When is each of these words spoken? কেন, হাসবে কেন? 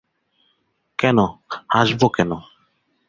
কেন, 0.99 1.17
হাসবে 1.69 2.07
কেন? 2.15 2.31